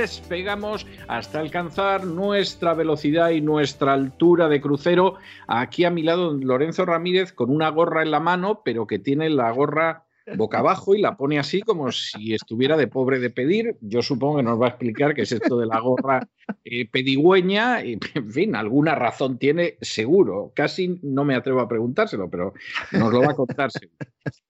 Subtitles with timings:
[0.00, 5.16] despegamos hasta alcanzar nuestra velocidad y nuestra altura de crucero.
[5.46, 9.28] Aquí a mi lado Lorenzo Ramírez con una gorra en la mano, pero que tiene
[9.28, 10.06] la gorra
[10.36, 13.76] boca abajo y la pone así como si estuviera de pobre de pedir.
[13.82, 16.26] Yo supongo que nos va a explicar qué es esto de la gorra
[16.64, 20.52] eh, pedigüeña en fin, alguna razón tiene seguro.
[20.54, 22.54] Casi no me atrevo a preguntárselo, pero
[22.92, 23.70] nos lo va a contar.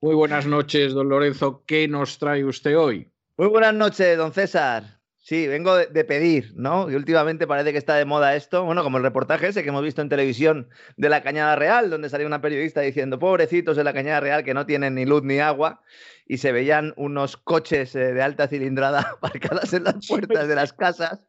[0.01, 1.65] Muy buenas noches, don Lorenzo.
[1.67, 3.09] ¿Qué nos trae usted hoy?
[3.37, 5.00] Muy buenas noches, don César.
[5.31, 6.91] Sí, vengo de, de pedir, ¿no?
[6.91, 8.65] Y últimamente parece que está de moda esto.
[8.65, 12.09] Bueno, como el reportaje ese que hemos visto en televisión de la Cañada Real, donde
[12.09, 15.39] salía una periodista diciendo, pobrecitos de la Cañada Real que no tienen ni luz ni
[15.39, 15.83] agua,
[16.27, 20.73] y se veían unos coches eh, de alta cilindrada aparcadas en las puertas de las
[20.73, 21.25] casas.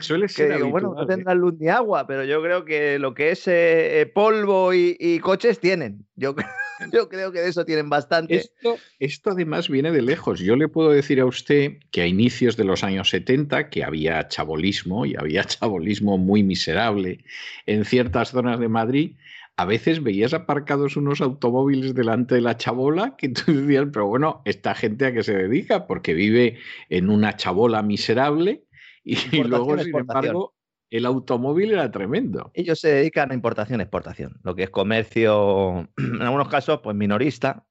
[0.00, 1.06] Suele Que ser digo, bueno, no ¿eh?
[1.06, 5.18] tendrán luz ni agua, pero yo creo que lo que es eh, polvo y, y
[5.20, 6.06] coches tienen.
[6.14, 6.34] Yo,
[6.92, 8.36] yo creo que de eso tienen bastante.
[8.36, 10.40] Esto, esto además viene de lejos.
[10.40, 14.28] Yo le puedo decir a usted que a inicios de los años 70, que había
[14.28, 17.24] chabolismo y había chabolismo muy miserable
[17.66, 19.16] en ciertas zonas de Madrid,
[19.56, 24.42] a veces veías aparcados unos automóviles delante de la chabola que tú decías, pero bueno,
[24.44, 26.58] esta gente a qué se dedica, porque vive
[26.90, 28.64] en una chabola miserable
[29.02, 30.55] y, luego, sin embargo,
[30.96, 32.50] el automóvil era tremendo.
[32.54, 37.64] Ellos se dedican a importación exportación, lo que es comercio, en algunos casos, pues minorista,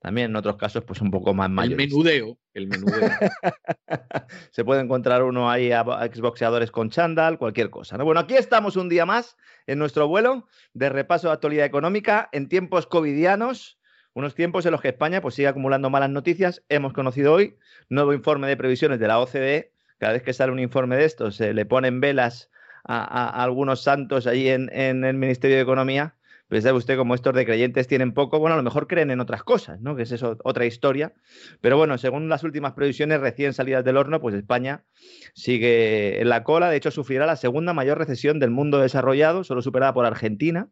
[0.00, 1.96] también en otros casos, pues un poco más El mayorista.
[1.96, 3.10] menudeo, el menudeo.
[4.50, 7.96] Se puede encontrar uno ahí a a exboxeadores con chándal, cualquier cosa.
[7.96, 8.04] ¿no?
[8.04, 12.48] Bueno, aquí estamos un día más en nuestro vuelo de repaso de actualidad económica en
[12.48, 13.78] tiempos covidianos,
[14.12, 16.62] unos tiempos en los que España pues, sigue acumulando malas noticias.
[16.68, 19.72] Hemos conocido hoy nuevo informe de previsiones de la OCDE.
[19.98, 22.50] Cada vez que sale un informe de estos, se le ponen velas
[22.88, 26.14] a, algunos santos ahí en, en el Ministerio de Economía.
[26.48, 29.18] Pues sabe usted, como estos de creyentes tienen poco, bueno, a lo mejor creen en
[29.18, 29.96] otras cosas, ¿no?
[29.96, 31.12] Que es eso, otra historia.
[31.60, 34.84] Pero bueno, según las últimas previsiones recién salidas del horno, pues España
[35.34, 36.70] sigue en la cola.
[36.70, 40.68] De hecho, sufrirá la segunda mayor recesión del mundo desarrollado, solo superada por Argentina.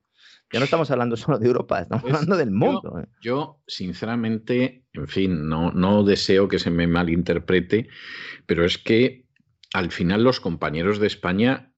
[0.53, 2.99] Ya no estamos hablando solo de Europa, estamos Pues hablando del yo- mundo.
[3.01, 3.07] ¿eh?
[3.21, 7.89] Yo, sinceramente, en fin, no, no deseo que se me malinterprete,
[8.47, 9.25] pero es que
[9.73, 11.73] al final los compañeros de España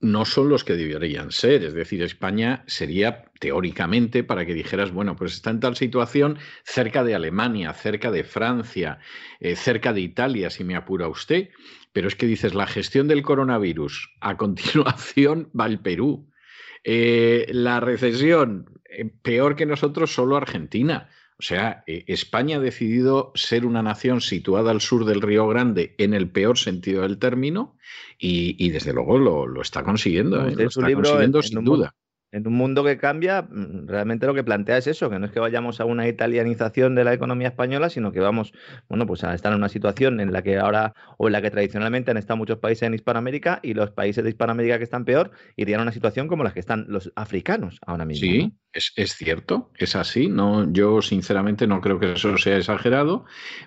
[0.00, 1.64] no son los que deberían ser.
[1.64, 7.04] Es decir, España sería teóricamente para que dijeras, bueno, pues está en tal situación cerca
[7.04, 8.98] de Alemania, cerca de Francia,
[9.40, 11.48] eh, cerca de Italia, si me apura usted.
[11.92, 16.30] Pero es que dices, la gestión del coronavirus, a continuación va el Perú.
[16.84, 21.08] Eh, la recesión, eh, peor que nosotros, solo Argentina.
[21.38, 25.94] O sea, eh, España ha decidido ser una nación situada al sur del Río Grande
[25.98, 27.76] en el peor sentido del término
[28.18, 30.44] y, y desde luego lo, lo está consiguiendo.
[30.44, 30.54] ¿eh?
[30.56, 31.94] Lo está consiguiendo en sin duda.
[32.30, 35.32] En un mundo que cambia, mm, realmente lo que plantea es eso, que no es
[35.32, 38.52] que vayamos a una italianización de la economía española, sino que vamos,
[38.88, 41.50] bueno, pues a estar en una situación en la que ahora, o en la que
[41.50, 45.30] tradicionalmente han estado muchos países en Hispanoamérica, y los países de Hispanoamérica que están peor,
[45.56, 48.28] irían a una situación como las que están los africanos ahora mismo.
[48.28, 48.52] Sí, ¿no?
[48.72, 50.28] Es, cierto, es así.
[50.28, 53.24] No, yo sinceramente no creo que eso sea exagerado,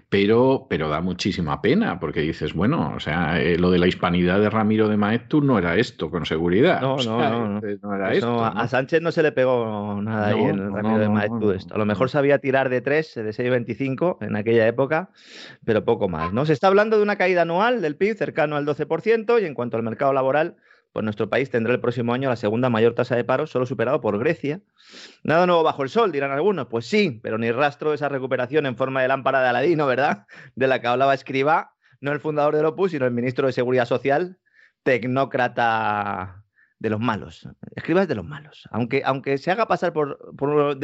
[0.09, 4.39] pero, pero da muchísima pena porque dices, bueno, o sea, eh, lo de la hispanidad
[4.39, 6.81] de Ramiro de Maeztu no era esto, con seguridad.
[6.81, 8.45] No, no, no, era esto.
[8.45, 11.73] A, Sánchez no se le pegó nada ahí en Ramiro de Maeztu esto.
[11.73, 15.09] A lo mejor sabía tirar de 3, de 6,25 en aquella época,
[15.65, 16.31] pero poco más.
[16.31, 16.45] ¿no?
[16.45, 19.77] Se está hablando de una caída anual del PIB cercano al 12% y en cuanto
[19.77, 20.57] al mercado laboral
[20.91, 24.01] pues nuestro país tendrá el próximo año la segunda mayor tasa de paro, solo superado
[24.01, 24.61] por Grecia.
[25.23, 26.67] Nada nuevo bajo el sol, dirán algunos.
[26.67, 30.25] Pues sí, pero ni rastro de esa recuperación en forma de lámpara de Aladino, ¿verdad?
[30.55, 33.85] De la que hablaba Escriba, no el fundador del Opus, sino el ministro de Seguridad
[33.85, 34.37] Social,
[34.83, 36.40] tecnócrata
[36.81, 37.47] de los malos.
[37.75, 38.67] Escriba es de los malos.
[38.71, 40.17] Aunque, aunque se haga pasar por,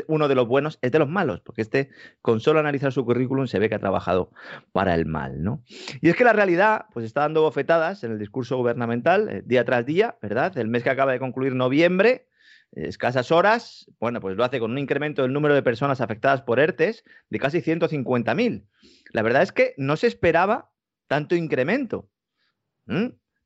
[0.07, 1.89] uno de los buenos, es de los malos, porque este,
[2.21, 4.29] con solo analizar su currículum, se ve que ha trabajado
[4.71, 5.63] para el mal, ¿no?
[5.99, 9.65] Y es que la realidad, pues está dando bofetadas en el discurso gubernamental, eh, día
[9.65, 10.55] tras día, ¿verdad?
[10.59, 12.27] El mes que acaba de concluir noviembre,
[12.73, 16.59] escasas horas, bueno, pues lo hace con un incremento del número de personas afectadas por
[16.59, 18.67] ERTES de casi 150.000.
[19.13, 20.69] La verdad es que no se esperaba
[21.07, 22.07] tanto incremento.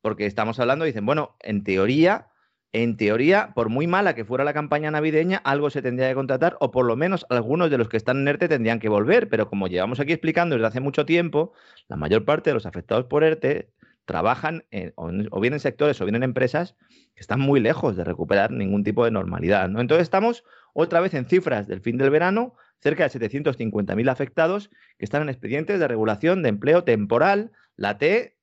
[0.02, 2.28] Porque estamos hablando, dicen, bueno, en teoría
[2.74, 6.56] en teoría, por muy mala que fuera la campaña navideña, algo se tendría que contratar
[6.60, 9.28] o por lo menos algunos de los que están en ERTE tendrían que volver.
[9.30, 11.54] Pero como llevamos aquí explicando desde hace mucho tiempo,
[11.90, 13.72] la mayor parte de los afectados por ERTE
[14.06, 14.64] trabajan
[14.96, 16.76] o, bien en sectores o bien en empresas
[17.14, 19.68] que están muy lejos de recuperar ningún tipo de normalidad.
[19.70, 19.82] ¿no?
[19.82, 20.44] Entonces estamos
[20.74, 25.30] otra vez en cifras del fin del verano, cerca de 750.000 afectados que están en
[25.30, 28.38] expedientes de regulación de empleo temporal, la T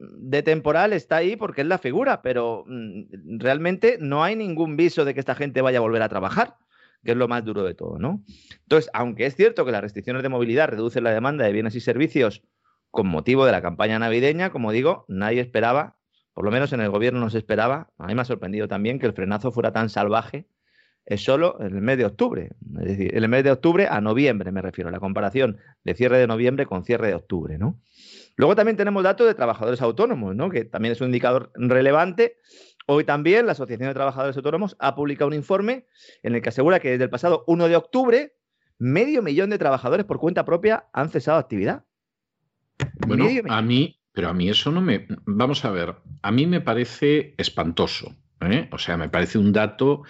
[0.00, 5.04] de temporal está ahí porque es la figura, pero mm, realmente no hay ningún viso
[5.04, 6.56] de que esta gente vaya a volver a trabajar,
[7.04, 8.24] que es lo más duro de todo, ¿no?
[8.62, 11.80] Entonces, aunque es cierto que las restricciones de movilidad reducen la demanda de bienes y
[11.80, 12.42] servicios
[12.90, 15.96] con motivo de la campaña navideña, como digo, nadie esperaba,
[16.32, 18.98] por lo menos en el gobierno no se esperaba, a mí me ha sorprendido también
[18.98, 20.48] que el frenazo fuera tan salvaje
[21.06, 22.50] es solo en el mes de octubre.
[22.80, 26.18] Es decir, en el mes de octubre a noviembre me refiero, la comparación de cierre
[26.18, 27.80] de noviembre con cierre de octubre, ¿no?
[28.40, 30.48] Luego también tenemos datos de trabajadores autónomos, ¿no?
[30.48, 32.38] que también es un indicador relevante.
[32.86, 35.84] Hoy también la Asociación de Trabajadores Autónomos ha publicado un informe
[36.22, 38.32] en el que asegura que desde el pasado 1 de octubre,
[38.78, 41.84] medio millón de trabajadores por cuenta propia han cesado actividad.
[43.06, 45.06] Bueno, a mí, pero a mí eso no me...
[45.26, 48.16] Vamos a ver, a mí me parece espantoso.
[48.40, 48.68] ¿eh?
[48.72, 50.04] O sea, me parece un dato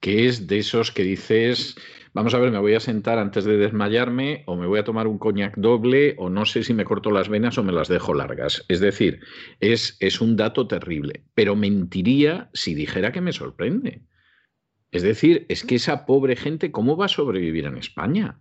[0.00, 1.76] que es de esos que dices
[2.14, 5.06] vamos a ver, me voy a sentar antes de desmayarme o me voy a tomar
[5.06, 8.14] un coñac doble o no sé si me corto las venas o me las dejo
[8.14, 8.64] largas.
[8.68, 9.20] Es decir,
[9.60, 14.02] es, es un dato terrible, pero mentiría si dijera que me sorprende.
[14.92, 18.40] Es decir, es que esa pobre gente, ¿cómo va a sobrevivir en España?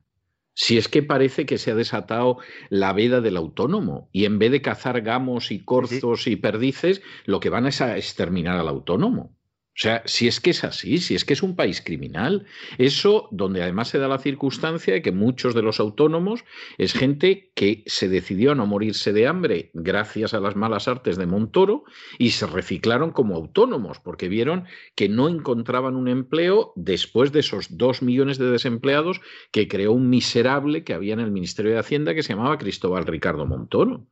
[0.56, 2.38] Si es que parece que se ha desatado
[2.70, 7.40] la veda del autónomo y en vez de cazar gamos y corzos y perdices, lo
[7.40, 9.36] que van es a exterminar al autónomo.
[9.76, 12.46] O sea, si es que es así, si es que es un país criminal,
[12.78, 16.46] eso donde además se da la circunstancia de que muchos de los autónomos
[16.78, 21.18] es gente que se decidió a no morirse de hambre gracias a las malas artes
[21.18, 21.86] de Montoro
[22.20, 27.76] y se reciclaron como autónomos porque vieron que no encontraban un empleo después de esos
[27.76, 29.22] dos millones de desempleados
[29.52, 33.08] que creó un miserable que había en el Ministerio de Hacienda que se llamaba Cristóbal
[33.08, 34.06] Ricardo Montoro.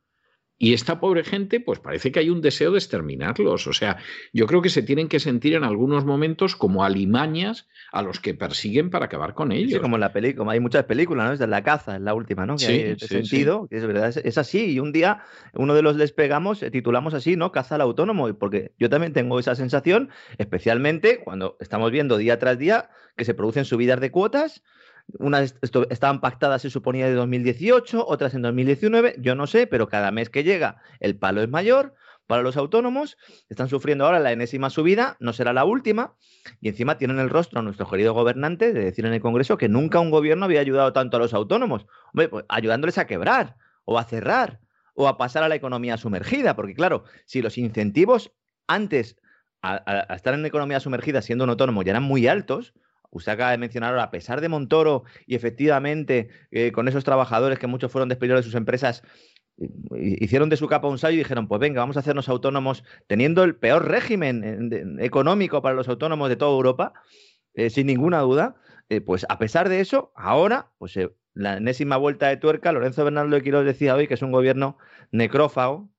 [0.62, 3.66] Y esta pobre gente, pues parece que hay un deseo de exterminarlos.
[3.66, 3.96] O sea,
[4.32, 8.32] yo creo que se tienen que sentir en algunos momentos como alimañas a los que
[8.32, 9.72] persiguen para acabar con ellos.
[9.72, 11.32] Sí, como en la película, hay muchas películas, ¿no?
[11.32, 12.54] Es de la caza, es la última, ¿no?
[12.54, 14.66] Que sí, hay sentido, que es verdad, es, así.
[14.66, 15.24] Y un día,
[15.54, 17.50] uno de los despegamos, eh, titulamos así, ¿no?
[17.50, 22.56] Caza al autónomo, porque yo también tengo esa sensación, especialmente cuando estamos viendo día tras
[22.56, 24.62] día que se producen subidas de cuotas
[25.18, 25.54] unas
[25.90, 30.30] estaban pactadas, se suponía, de 2018, otras en 2019, yo no sé, pero cada mes
[30.30, 31.94] que llega el palo es mayor.
[32.28, 33.18] Para los autónomos,
[33.48, 36.14] están sufriendo ahora la enésima subida, no será la última,
[36.60, 39.68] y encima tienen el rostro a nuestro querido gobernante de decir en el Congreso que
[39.68, 43.98] nunca un gobierno había ayudado tanto a los autónomos, Hombre, pues, ayudándoles a quebrar o
[43.98, 44.60] a cerrar
[44.94, 48.32] o a pasar a la economía sumergida, porque claro, si los incentivos
[48.66, 49.16] antes
[49.62, 52.74] a, estar en economía sumergida siendo un autónomo ya eran muy altos,
[53.12, 57.58] Usted acaba de mencionar ahora, a pesar de Montoro y efectivamente eh, con esos trabajadores
[57.58, 59.02] que muchos fueron despedidos de sus empresas,
[59.94, 63.44] hicieron de su capa un sallo y dijeron, pues venga, vamos a hacernos autónomos teniendo
[63.44, 66.94] el peor régimen económico para los autónomos de toda Europa,
[67.54, 68.56] eh, sin ninguna duda.
[68.88, 70.98] Eh, pues a pesar de eso, ahora, pues
[71.34, 74.78] la enésima vuelta de tuerca, Lorenzo Bernardo de Quiroz decía hoy que es un gobierno
[75.10, 75.90] necrófago,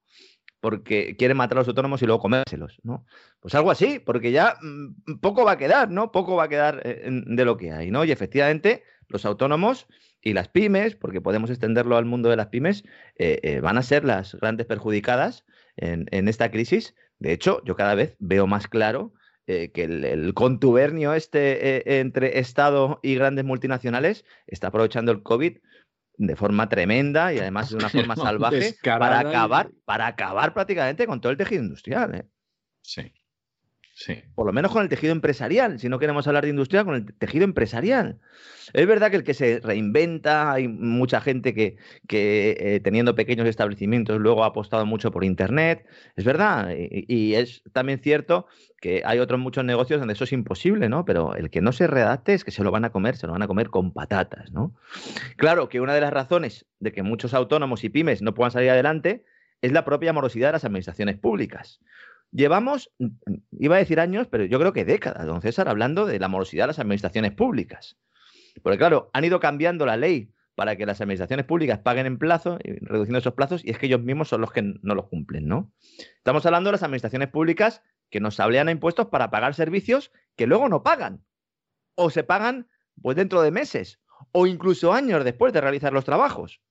[0.64, 3.06] porque quieren matar a los autónomos y luego comérselos, ¿no?
[3.42, 6.14] Pues algo así, porque ya mm, poco va a quedar, ¿no?
[6.14, 8.06] Poco va a quedar eh, de lo que hay, ¿no?
[8.06, 9.88] Y efectivamente, los autónomos
[10.22, 12.86] y las pymes, porque podemos extenderlo al mundo de las pymes,
[13.18, 15.44] eh, eh, van a ser las grandes perjudicadas
[15.76, 16.96] en, esta crisis.
[17.20, 19.12] De hecho, yo cada vez veo más claro
[19.46, 25.58] que el, contubernio este entre Estado y grandes multinacionales está aprovechando el COVID
[26.18, 31.22] de forma tremenda y además de una forma salvaje para acabar, para acabar prácticamente con
[31.22, 32.16] todo el tejido industrial.
[32.16, 32.28] ¿eh?
[32.82, 33.12] Sí.
[34.34, 37.14] Por lo menos con el tejido empresarial, si no queremos hablar de industria, con el
[37.14, 38.20] tejido empresarial.
[38.74, 41.78] Es verdad que el que se reinventa, hay mucha gente que,
[42.10, 45.86] eh, teniendo pequeños establecimientos luego ha apostado mucho por Internet,
[46.16, 48.48] es verdad, y, es también cierto
[48.82, 51.06] que hay otros muchos negocios donde eso es imposible, ¿no?
[51.06, 53.34] Pero el que no se redacte es que se lo van a comer, se lo
[53.34, 54.74] van a comer con patatas, ¿no?
[55.38, 58.72] Claro que una de las razones de que muchos autónomos y pymes no puedan salir
[58.72, 59.24] adelante
[59.62, 61.80] es la propia morosidad de las administraciones públicas.
[62.34, 62.92] Llevamos,
[63.52, 66.64] iba a decir años, pero yo creo que décadas, don César, hablando de la morosidad
[66.64, 67.98] de las administraciones públicas.
[68.64, 72.58] Porque claro, han ido cambiando la ley para que las administraciones públicas paguen en plazo,
[72.82, 75.72] reduciendo esos plazos, y es que ellos mismos son los que no los cumplen, ¿no?
[76.18, 80.48] Estamos hablando de las administraciones públicas que nos hablean a impuestos para pagar servicios que
[80.48, 81.24] luego no pagan.
[81.96, 82.68] O se pagan
[83.02, 84.00] pues dentro de meses,
[84.32, 86.62] o incluso años después de realizar los trabajos.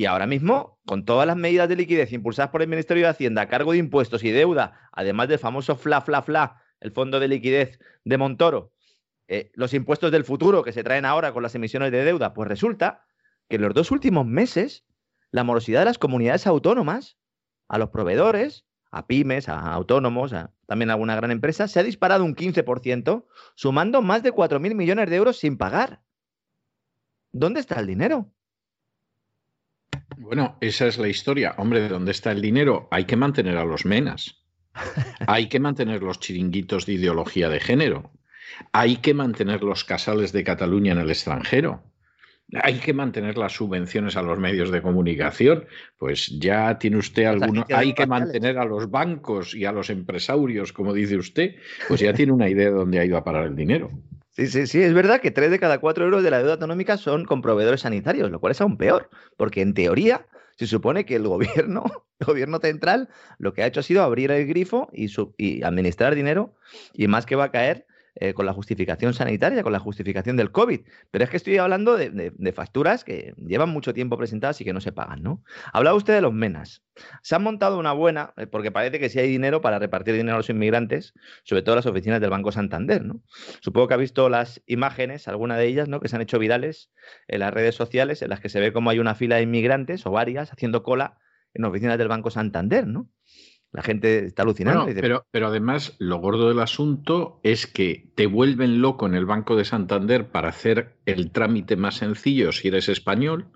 [0.00, 3.42] Y ahora mismo, con todas las medidas de liquidez impulsadas por el Ministerio de Hacienda
[3.42, 7.26] a cargo de impuestos y deuda, además del famoso FLA, FLA, FLA, el fondo de
[7.26, 8.72] liquidez de Montoro,
[9.26, 12.48] eh, los impuestos del futuro que se traen ahora con las emisiones de deuda, pues
[12.48, 13.06] resulta
[13.48, 14.84] que en los dos últimos meses
[15.32, 17.18] la morosidad de las comunidades autónomas,
[17.66, 21.82] a los proveedores, a pymes, a autónomos, a también a alguna gran empresa, se ha
[21.82, 23.26] disparado un 15%,
[23.56, 26.02] sumando más de 4.000 millones de euros sin pagar.
[27.32, 28.32] ¿Dónde está el dinero?
[30.18, 31.54] Bueno, esa es la historia.
[31.58, 32.88] Hombre, ¿de dónde está el dinero?
[32.90, 34.36] Hay que mantener a los menas.
[35.26, 38.10] Hay que mantener los chiringuitos de ideología de género.
[38.72, 41.84] Hay que mantener los casales de Cataluña en el extranjero.
[42.62, 45.66] Hay que mantener las subvenciones a los medios de comunicación.
[45.98, 47.64] Pues ya tiene usted alguno.
[47.72, 51.56] Hay que mantener a los bancos y a los empresarios, como dice usted.
[51.86, 53.90] Pues ya tiene una idea de dónde ha ido a parar el dinero.
[54.38, 56.96] Sí, sí, sí, es verdad que tres de cada cuatro euros de la deuda autonómica
[56.96, 61.16] son con proveedores sanitarios, lo cual es aún peor, porque en teoría se supone que
[61.16, 61.84] el gobierno,
[62.20, 66.14] el gobierno central, lo que ha hecho ha sido abrir el grifo y, y administrar
[66.14, 66.54] dinero,
[66.92, 67.87] y más que va a caer
[68.20, 70.80] eh, con la justificación sanitaria, con la justificación del COVID.
[71.10, 74.80] Pero es que estoy hablando de, facturas que llevan mucho tiempo presentadas y que no
[74.80, 75.44] se pagan, ¿no?
[75.72, 76.82] Hablaba usted de los menas.
[77.22, 80.34] Se han montado una buena, eh, porque parece que sí hay dinero para repartir dinero
[80.34, 83.22] a los inmigrantes, sobre todo las oficinas del Banco Santander, ¿no?
[83.60, 86.00] Supongo que ha visto las imágenes, alguna de ellas, ¿no?
[86.00, 86.90] Que se han hecho virales
[87.28, 90.04] en las redes sociales, en las que se ve como hay una fila de inmigrantes
[90.06, 91.18] o varias haciendo cola
[91.54, 93.08] en oficinas del Banco Santander, ¿no?
[93.72, 94.86] La gente está alucinando.
[95.00, 99.56] pero, pero además, lo gordo del asunto es que te vuelven loco en el Banco
[99.56, 103.48] de Santander para hacer el trámite más sencillo si eres español.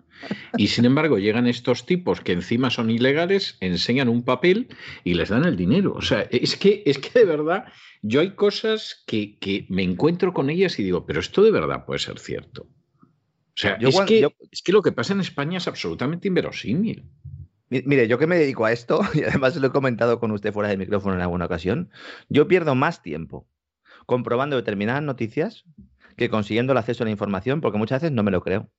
[0.57, 4.69] Y sin embargo, llegan estos tipos que encima son ilegales, enseñan un papel
[5.03, 5.95] y les dan el dinero.
[5.95, 7.65] O sea, es que, es que de verdad,
[8.03, 11.85] yo hay cosas que, que me encuentro con ellas y digo, pero esto de verdad
[11.87, 12.69] puede ser cierto.
[13.55, 17.05] O sea, es, que, es que lo que pasa en España es absolutamente inverosímil.
[17.87, 20.69] Mire, yo que me dedico a esto, y además lo he comentado con usted fuera
[20.69, 21.91] del micrófono en alguna ocasión,
[22.29, 23.49] yo pierdo más tiempo
[24.07, 25.65] comprobando determinadas noticias
[26.17, 28.71] que consiguiendo el acceso a la información, porque muchas veces no me lo creo.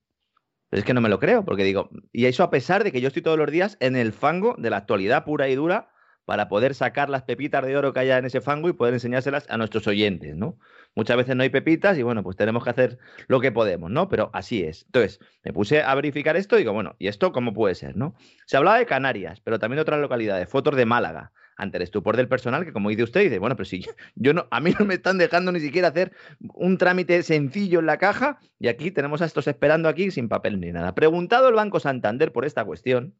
[0.69, 3.01] Pero es que no me lo creo, porque digo, y eso a pesar de que
[3.01, 5.89] yo estoy todos los días en el fango de la actualidad pura y dura
[6.25, 9.49] para poder sacar las pepitas de oro que haya en ese fango y poder enseñárselas
[9.49, 10.57] a nuestros oyentes, ¿no?
[10.95, 14.09] Muchas veces no hay pepitas y bueno, pues tenemos que hacer lo que podemos, ¿no?
[14.09, 14.83] Pero así es.
[14.85, 18.15] Entonces, me puse a verificar esto y digo, bueno, ¿y esto cómo puede ser, no?
[18.45, 22.17] Se hablaba de Canarias, pero también de otras localidades, fotos de Málaga, ante el estupor
[22.17, 23.85] del personal, que como dice usted, dice, bueno, pero si
[24.15, 26.11] yo, no, a mí no me están dejando ni siquiera hacer
[26.53, 30.59] un trámite sencillo en la caja y aquí tenemos a estos esperando aquí sin papel
[30.59, 30.93] ni nada.
[30.95, 33.15] Preguntado el Banco Santander por esta cuestión,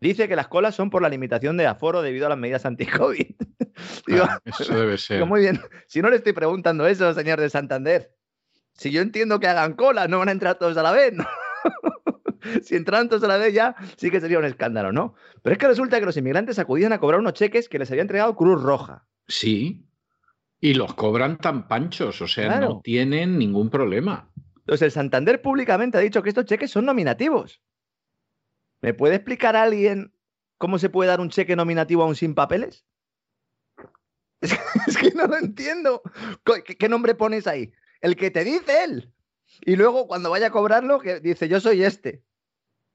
[0.00, 3.26] Dice que las colas son por la limitación de aforo debido a las medidas anti-COVID.
[4.08, 5.26] Ah, eso debe ser.
[5.26, 5.60] muy bien.
[5.86, 8.14] Si no le estoy preguntando eso, señor de Santander.
[8.72, 11.26] Si yo entiendo que hagan cola, no van a entrar todos a la vez, ¿no?
[12.62, 15.14] si entraran todos a la vez ya, sí que sería un escándalo, ¿no?
[15.42, 18.02] Pero es que resulta que los inmigrantes acudían a cobrar unos cheques que les había
[18.02, 19.06] entregado Cruz Roja.
[19.28, 19.86] Sí.
[20.60, 24.30] Y los cobran tan panchos, o sea, no tienen ningún problema.
[24.58, 27.60] Entonces, el Santander públicamente ha dicho que estos cheques son nominativos.
[28.80, 30.12] ¿Me puede explicar alguien
[30.58, 32.84] cómo se puede dar un cheque nominativo a un sin papeles?
[34.86, 36.02] Es que, no lo entiendo.
[36.78, 37.72] ¿Qué, nombre pones ahí?
[38.00, 39.12] El que te dice él.
[39.62, 42.22] Y luego cuando vaya a cobrarlo, que dice yo soy este.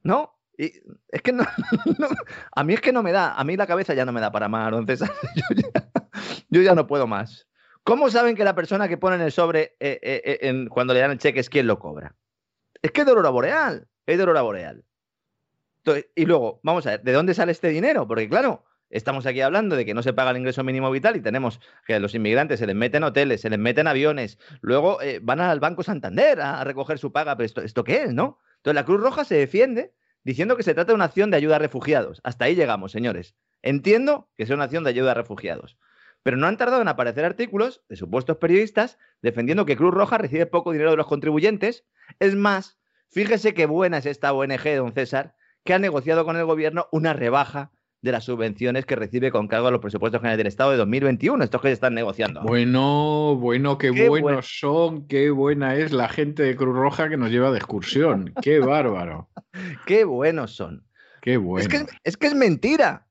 [0.03, 0.39] ¿No?
[0.57, 0.71] Y
[1.09, 1.43] es que no,
[2.55, 4.31] a mí es que no me da, a mí la cabeza ya no me da
[4.31, 5.09] para más, entonces
[6.49, 7.47] yo ya, no puedo más.
[7.83, 10.99] ¿Cómo saben que la persona que pone en el sobre eh, eh, eh, cuando le
[10.99, 12.15] dan el cheque es quien lo cobra?
[12.81, 14.83] Es que es boreal, es aurora boreal
[16.15, 18.07] y luego, vamos a ver, ¿de dónde sale este dinero?
[18.07, 21.21] Porque claro, estamos aquí hablando de que no se paga el ingreso mínimo vital y
[21.21, 25.39] tenemos que los inmigrantes se les meten hoteles, se les meten aviones, luego eh, van
[25.39, 28.39] al Banco Santander a, recoger su paga, pero esto, ¿esto qué es, no?
[28.57, 31.55] Entonces la Cruz Roja se defiende diciendo que se trata de una acción de ayuda
[31.55, 32.21] a refugiados.
[32.23, 33.35] Hasta ahí llegamos, señores.
[33.63, 35.77] Entiendo que sea una acción de ayuda a refugiados.
[36.23, 40.45] Pero no han tardado en aparecer artículos de supuestos periodistas defendiendo que Cruz Roja recibe
[40.45, 41.85] poco dinero de los contribuyentes.
[42.19, 46.45] Es más, fíjese qué buena es esta ONG, don César, que ha negociado con el
[46.45, 50.47] gobierno una rebaja de las subvenciones que recibe con cargo a los presupuestos generales del
[50.47, 52.41] Estado de 2021, estos que se están negociando.
[52.41, 57.29] Bueno, bueno, qué, buenos son, qué buena es la gente de Cruz Roja que nos
[57.29, 59.29] lleva de excursión, qué bárbaro.
[59.85, 60.83] qué buenos son.
[61.21, 61.61] Qué bueno.
[61.61, 63.07] Es que es, que es mentira.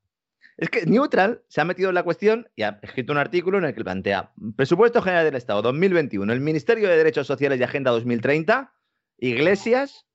[0.57, 3.65] Es que Neutral se ha metido en la cuestión y ha escrito un artículo en
[3.65, 7.93] el que plantea Presupuesto General del Estado 2021, el Ministerio de Derechos Sociales y Agenda
[7.93, 8.73] 2030,
[9.19, 10.07] Iglesias,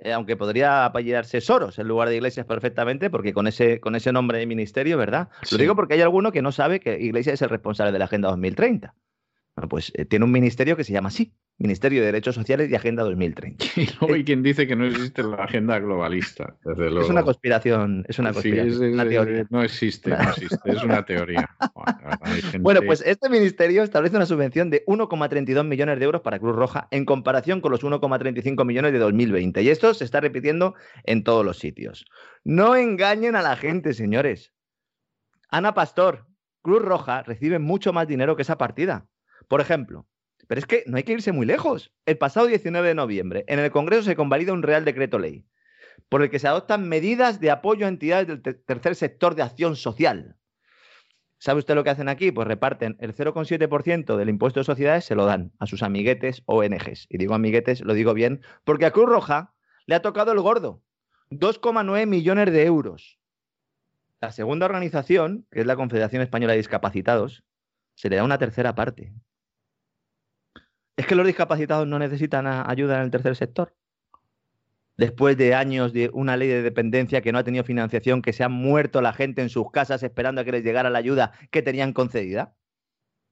[0.00, 4.12] eh, aunque podría apellidarse Soros en lugar de Iglesias perfectamente, porque con ese, con ese
[4.12, 5.28] nombre de ministerio, ¿verdad?
[5.50, 8.04] Lo digo porque hay alguno que no sabe que Iglesias es el responsable de la
[8.04, 8.94] Agenda 2030.
[9.56, 12.76] Bueno, pues eh, tiene un ministerio que se llama así, Ministerio de Derechos Sociales y
[12.76, 13.64] Agenda 2030.
[13.76, 16.56] Y luego hay quien dice que no existe la agenda globalista.
[16.64, 18.96] Es una conspiración, es una conspiración.
[19.08, 19.46] teoría.
[19.50, 21.48] No existe, no existe, es una teoría.
[22.60, 26.88] Bueno, pues este ministerio establece una subvención de 1,32 millones de euros para Cruz Roja
[26.90, 29.62] en comparación con los 1,35 millones de 2020.
[29.62, 30.74] Y esto se está repitiendo
[31.04, 32.04] en todos los sitios.
[32.44, 34.52] No engañen a la gente, señores.
[35.50, 36.26] Ana Pastor,
[36.62, 39.06] Cruz Roja recibe mucho más dinero que esa partida.
[39.48, 40.06] Por ejemplo,
[40.48, 41.92] pero es que no hay que irse muy lejos.
[42.04, 45.46] El pasado 19 de noviembre, en el Congreso se convalida un Real Decreto Ley
[46.08, 49.76] por el que se adoptan medidas de apoyo a entidades del tercer sector de acción
[49.76, 50.36] social.
[51.38, 52.32] ¿Sabe usted lo que hacen aquí?
[52.32, 57.06] Pues reparten el 0,7% del impuesto de sociedades, se lo dan a sus amiguetes ONGs.
[57.08, 59.54] Y digo amiguetes, lo digo bien, porque a Cruz Roja
[59.86, 60.82] le ha tocado el gordo.
[61.30, 63.18] 2,9 millones de euros.
[64.20, 67.44] La segunda organización, que es la Confederación Española de Discapacitados,
[67.94, 69.12] se le da una tercera parte.
[70.98, 73.72] ¿Es que los discapacitados no necesitan ayuda en el tercer sector?
[74.96, 78.42] Después de años de una ley de dependencia que no ha tenido financiación, que se
[78.42, 81.62] ha muerto la gente en sus casas esperando a que les llegara la ayuda que
[81.62, 82.56] tenían concedida.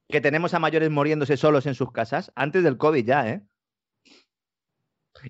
[0.09, 3.43] Que tenemos a mayores muriéndose solos en sus casas, antes del COVID ya, ¿eh?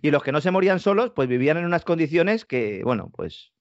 [0.02, 3.54] Y los que no se morían solos, pues vivían en unas condiciones que, bueno, pues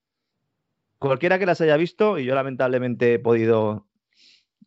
[1.00, 3.88] cualquiera que las haya visto, y yo lamentablemente he podido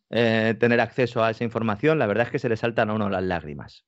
[0.09, 3.07] eh, tener acceso a esa información, la verdad es que se le saltan a uno
[3.11, 3.85] las lágrimas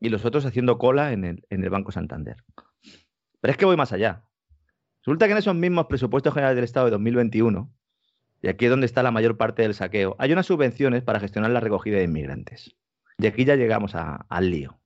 [0.00, 2.42] y los otros haciendo cola en el, en el Banco Santander.
[3.40, 4.24] Pero es que voy más allá.
[5.02, 7.72] Resulta que en esos mismos presupuestos generales del Estado de 2021,
[8.42, 11.50] y aquí es donde está la mayor parte del saqueo, hay unas subvenciones para gestionar
[11.50, 12.74] la recogida de inmigrantes.
[13.18, 14.80] Y aquí ya llegamos al lío.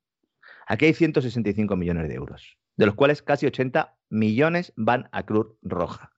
[0.67, 5.55] Aquí hay 165 millones de euros, de los cuales casi 80 millones van a Cruz
[5.63, 6.13] Roja.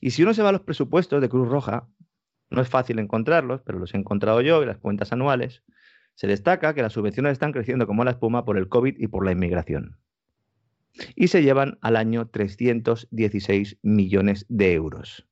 [0.00, 1.88] Y si uno se va a los presupuestos de Cruz Roja,
[2.50, 5.62] no es fácil encontrarlos, pero los he encontrado yo y las cuentas anuales,
[6.16, 9.24] se destaca que las subvenciones están creciendo como la espuma por el COVID y por
[9.24, 9.98] la inmigración.
[11.14, 15.28] Y se llevan al año 316 millones de euros.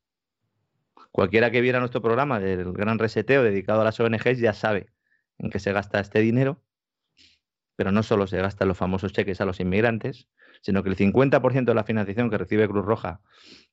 [1.11, 4.93] Cualquiera que viera nuestro programa del gran reseteo dedicado a las ONGs ya sabe
[5.39, 6.63] en qué se gasta este dinero,
[7.77, 10.29] pero no solo se gastan los famosos cheques a los inmigrantes,
[10.61, 13.23] sino que el 50% de la financiación que recibe Cruz Roja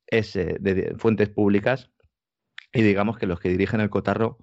[0.08, 1.91] es eh, de fuentes públicas
[2.71, 4.38] y digamos que los que dirigen el cotarro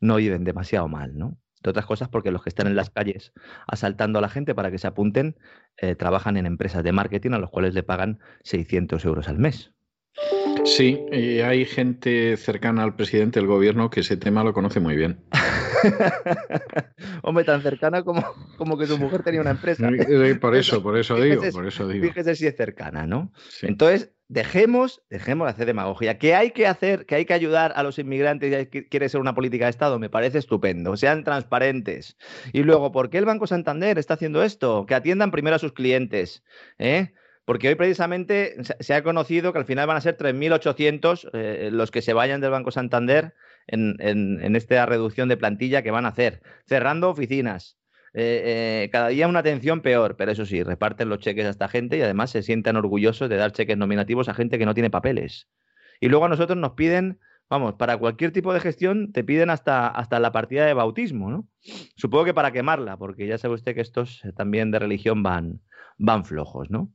[0.00, 1.38] no viven demasiado mal, ¿no?
[1.62, 3.32] De otras cosas porque los que están en las calles
[3.66, 5.36] asaltando a la gente para que se apunten
[5.76, 9.72] eh, trabajan en empresas de marketing a los cuales le pagan 600 euros al mes.
[10.64, 14.96] Sí, y hay gente cercana al presidente del gobierno que ese tema lo conoce muy
[14.96, 15.20] bien.
[17.22, 18.24] Hombre, tan cercana como,
[18.56, 19.88] como que su mujer tenía una empresa.
[20.40, 22.04] Por eso, por eso digo, por eso digo.
[22.06, 23.32] Fíjese si es cercana, ¿no?
[23.62, 26.18] Entonces, dejemos, dejemos de hacer demagogia.
[26.18, 27.06] ¿Qué hay que hacer?
[27.06, 29.98] ¿Que hay que ayudar a los inmigrantes y quiere ser una política de Estado?
[29.98, 30.96] Me parece estupendo.
[30.96, 32.16] Sean transparentes.
[32.52, 34.86] Y luego, ¿por qué el Banco Santander está haciendo esto?
[34.86, 36.44] Que atiendan primero a sus clientes.
[36.78, 37.12] ¿eh?
[37.44, 41.90] Porque hoy precisamente se ha conocido que al final van a ser 3.800 eh, los
[41.90, 43.34] que se vayan del Banco Santander
[43.66, 47.78] en, en, esta reducción de plantilla que van a hacer, cerrando oficinas.
[48.14, 51.68] Eh, eh, cada día una atención peor, pero eso sí, reparten los cheques a esta
[51.68, 54.90] gente y además se sientan orgullosos de dar cheques nominativos a gente que no tiene
[54.90, 55.48] papeles.
[56.00, 57.18] Y luego a nosotros nos piden,
[57.50, 61.48] vamos, para cualquier tipo de gestión te piden hasta, hasta la partida de bautismo, ¿no?
[61.96, 65.60] Supongo que para quemarla, porque ya sabe usted que estos también de religión van,
[65.98, 66.92] van flojos, ¿no?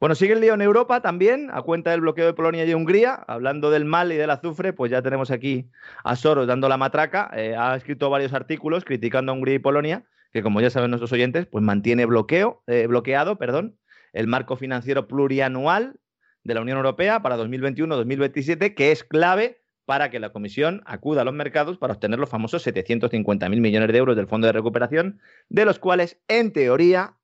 [0.00, 3.14] Bueno, sigue el lío en Europa también, a cuenta del bloqueo de Polonia y Hungría.
[3.14, 5.70] Hablando del mal y del azufre, pues ya tenemos aquí
[6.04, 7.28] a Soros dando la matraca.
[7.34, 11.12] Eh, ha escrito varios artículos criticando a Hungría y Polonia, que como ya saben nuestros
[11.12, 13.78] oyentes, pues mantiene bloqueo, eh, bloqueado perdón,
[14.12, 16.00] el marco financiero plurianual
[16.44, 21.24] de la Unión Europea para 2021-2027, que es clave para que la Comisión acuda a
[21.24, 25.64] los mercados para obtener los famosos 750.000 millones de euros del Fondo de Recuperación, de
[25.64, 27.14] los cuales, en teoría,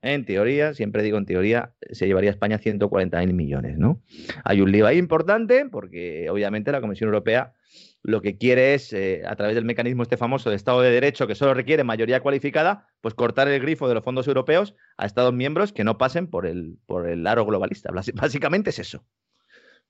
[0.00, 4.00] en teoría, siempre digo en teoría, se llevaría a España 140.000 millones, ¿no?
[4.44, 7.54] Hay un ahí importante porque obviamente la Comisión Europea
[8.02, 11.26] lo que quiere es, eh, a través del mecanismo este famoso de Estado de Derecho,
[11.26, 15.32] que solo requiere mayoría cualificada, pues cortar el grifo de los fondos europeos a Estados
[15.32, 17.90] miembros que no pasen por el, por el aro globalista.
[18.14, 19.04] Básicamente es eso.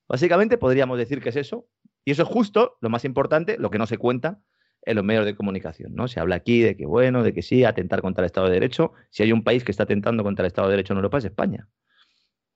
[0.08, 1.66] Básicamente podríamos decir que es eso.
[2.04, 4.40] Y eso es justo, lo más importante, lo que no se cuenta
[4.82, 5.94] en los medios de comunicación.
[5.94, 6.08] ¿no?
[6.08, 8.92] Se habla aquí de que, bueno, de que sí, atentar contra el Estado de Derecho.
[9.10, 11.26] Si hay un país que está atentando contra el Estado de Derecho en Europa es
[11.26, 11.68] España.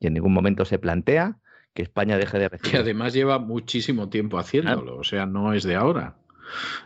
[0.00, 1.38] Y en ningún momento se plantea
[1.74, 2.72] que España deje de recibir.
[2.72, 6.16] Que además lleva muchísimo tiempo haciéndolo, o sea, no es de ahora.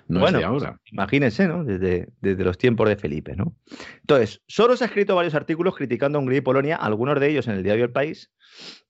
[0.06, 0.80] No es de ahora.
[0.92, 1.64] Imagínense, ¿no?
[1.64, 3.56] Desde, desde, los tiempos de Felipe, ¿no?
[4.00, 7.54] Entonces, Soros ha escrito varios artículos criticando a Hungría y Polonia, algunos de ellos en
[7.54, 8.32] el diario El País,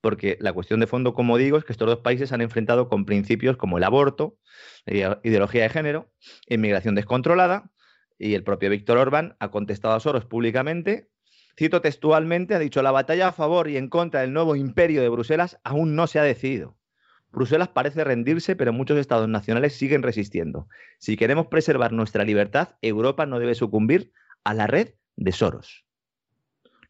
[0.00, 3.06] porque la cuestión de fondo, como digo, es que estos dos países han enfrentado con
[3.06, 4.36] principios como el aborto,
[4.86, 6.12] ideología de género,
[6.48, 7.70] inmigración descontrolada,
[8.18, 11.08] y el propio Víctor Orbán ha contestado a Soros públicamente.
[11.58, 15.08] Cito textualmente, ha dicho, la batalla a favor y en contra del nuevo imperio de
[15.08, 16.76] Bruselas aún no se ha decidido.
[17.32, 20.68] Bruselas parece rendirse, pero muchos estados nacionales siguen resistiendo.
[20.98, 24.12] Si queremos preservar nuestra libertad, Europa no debe sucumbir
[24.44, 25.84] a la red de Soros.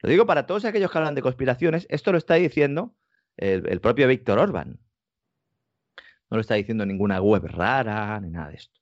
[0.03, 2.95] Lo digo para todos aquellos que hablan de conspiraciones, esto lo está diciendo
[3.37, 4.79] el, propio Víctor Orban.
[6.31, 8.81] No lo está diciendo ninguna web rara ni nada de esto.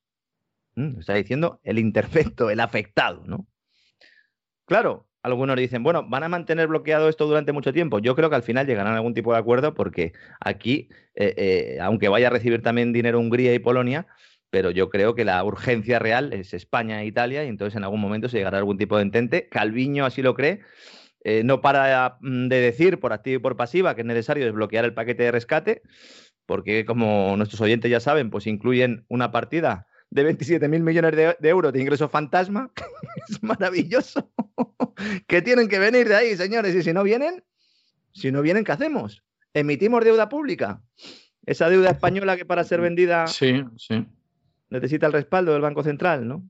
[0.76, 0.94] ¿Mm?
[0.94, 3.46] Lo está diciendo el imperfecto, el afectado, ¿no?
[4.66, 7.98] Claro, algunos dicen, bueno, van a mantener bloqueado esto durante mucho tiempo.
[7.98, 11.78] Yo creo que al final llegarán a algún tipo de acuerdo porque aquí, eh, eh,
[11.80, 14.06] aunque vaya a recibir también dinero Hungría y Polonia,
[14.50, 18.00] pero yo creo que la urgencia real es España e Italia y entonces en algún
[18.00, 19.48] momento se llegará a algún tipo de entente.
[19.48, 20.60] Calviño así lo cree
[21.24, 24.84] eh, no para mm, de decir por activa y por pasiva que es necesario desbloquear
[24.84, 25.82] el paquete de rescate,
[26.44, 31.72] porque como nuestros oyentes ya saben, pues incluyen una partida de 27.000 millones de, euros
[31.72, 32.70] de ingreso fantasma.
[33.28, 34.30] es maravilloso.
[35.26, 36.72] que tienen que venir de ahí, señores.
[36.74, 37.42] Y si no vienen,
[38.12, 39.24] si no vienen, ¿qué hacemos?
[39.52, 40.80] Emitimos deuda pública.
[41.44, 44.06] Esa deuda española que para ser vendida sí, sí.
[44.70, 46.48] necesita el respaldo del Banco Central, ¿no?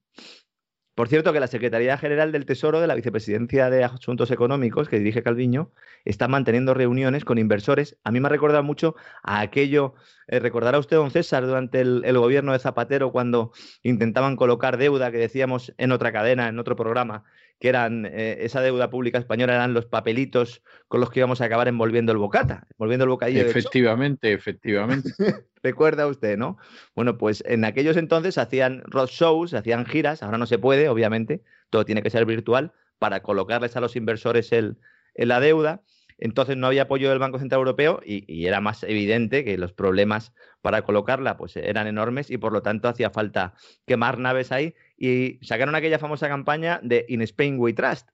[0.94, 4.98] Por cierto, que la Secretaría General del Tesoro de la Vicepresidencia de Asuntos Económicos, que
[4.98, 5.72] dirige Calviño,
[6.04, 7.98] está manteniendo reuniones con inversores.
[8.04, 9.94] A mí me ha recordado mucho a aquello,
[10.28, 13.50] eh, recordará usted, don César, durante el, gobierno de Zapatero, cuando
[13.82, 17.24] intentaban colocar deuda, que decíamos en otra cadena, en otro programa,
[17.60, 21.46] que eran eh, esa deuda pública española, eran los papelitos con los que íbamos a
[21.46, 23.40] acabar envolviendo el bocata, envolviendo el bocadillo.
[23.40, 25.10] Efectivamente, efectivamente.
[25.62, 26.58] Recuerda usted, ¿no?
[26.94, 31.42] Bueno, pues en aquellos entonces hacían road shows, hacían giras, ahora no se puede, obviamente,
[31.70, 34.78] todo tiene que ser virtual, para colocarles a los inversores el,
[35.14, 35.82] la deuda.
[36.16, 39.72] Entonces no había apoyo del Banco Central Europeo y, y, era más evidente que los
[39.72, 44.74] problemas para colocarla pues eran enormes y por lo tanto hacía falta quemar naves ahí
[44.96, 48.08] y sacaron aquella famosa campaña de In Spain We Trust,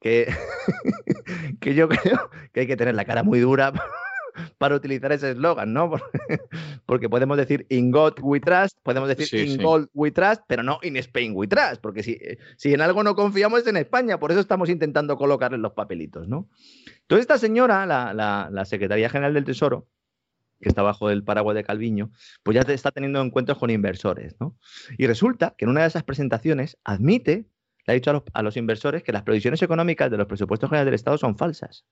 [0.00, 0.26] que,
[1.60, 3.72] que yo creo que hay que tener la cara muy dura
[4.58, 5.90] para utilizar ese eslogan, ¿no?
[6.86, 10.78] Porque podemos decir in God we trust, podemos decir in gold we trust, pero no
[10.82, 12.18] in Spain we trust, porque si,
[12.56, 16.28] si en algo no confiamos es en España, por eso estamos intentando colocarle los papelitos,
[16.28, 16.48] ¿no?
[17.02, 19.88] Entonces esta señora, la, la, la Secretaría General del Tesoro,
[20.60, 22.10] que está bajo el paraguas de Calviño,
[22.42, 24.56] pues ya está teniendo encuentros con inversores, ¿no?
[24.96, 27.46] Y resulta que en una de esas presentaciones admite,
[27.86, 30.94] le ha dicho a los, inversores que las previsiones económicas de los presupuestos generales del
[30.94, 31.84] Estado son falsas.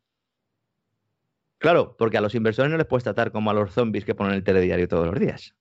[1.58, 4.34] Claro, porque a los inversores no les puedes tratar como a los zombies que ponen
[4.34, 5.54] el telediario todos los días.